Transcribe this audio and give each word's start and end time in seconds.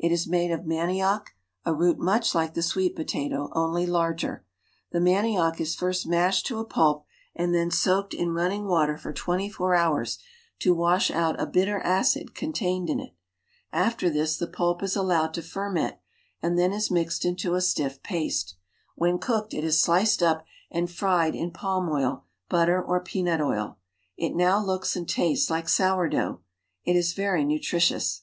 It 0.00 0.10
is 0.10 0.26
made 0.26 0.50
of 0.50 0.64
manioc 0.66 1.26
root 1.64 1.96
much 2.00 2.34
like 2.34 2.54
the 2.54 2.60
sweet 2.62 2.96
potato, 2.96 3.50
only 3.52 3.86
larger. 3.86 4.44
Th 4.90 5.00
nanioc 5.00 5.60
is 5.60 5.76
first 5.76 6.08
mashed 6.08 6.46
to 6.46 6.58
a 6.58 6.64
pulp 6.64 7.04
and 7.36 7.54
then 7.54 7.70
soaked 7.70 8.12
ir 8.12 8.26
unning 8.26 8.64
water 8.66 8.96
for 8.98 9.12
twenty 9.12 9.48
four 9.48 9.76
hours 9.76 10.18
to 10.58 10.74
wash 10.74 11.08
out 11.12 11.40
a 11.40 11.46
bit 11.46 11.68
er 11.68 11.78
acid 11.84 12.34
contained 12.34 12.90
in 12.90 12.98
it. 12.98 13.14
After 13.72 14.10
this 14.10 14.36
the 14.36 14.48
pulp 14.48 14.82
is 14.82 14.94
allowec 14.96 15.26
M 15.26 15.32
TRADE 15.34 15.44
AND 15.44 15.52
COMMERCE 15.52 15.52
OF 15.52 15.52
THE 15.52 15.78
KONGO 15.78 15.82
24$ 15.86 15.86
to 15.86 15.86
ferment, 15.86 15.96
and 16.42 16.58
then 16.58 16.72
is 16.72 16.90
mixed 16.90 17.24
into 17.24 17.54
a 17.54 17.60
stiff 17.60 18.02
paste. 18.02 18.56
When 18.96 19.18
cooked, 19.20 19.54
it 19.54 19.62
is 19.62 19.80
sliced 19.80 20.20
up 20.20 20.44
and 20.72 20.90
fried 20.90 21.36
in 21.36 21.52
palm 21.52 21.88
oil, 21.88 22.24
butter, 22.48 22.82
or 22.82 22.98
peanut 22.98 23.40
oil. 23.40 23.78
It 24.16 24.34
now 24.34 24.58
looks 24.60 24.96
and 24.96 25.08
tastes 25.08 25.48
like 25.48 25.68
sour 25.68 26.08
dough. 26.08 26.40
It 26.84 26.96
is 26.96 27.12
very 27.12 27.44
nutritious. 27.44 28.22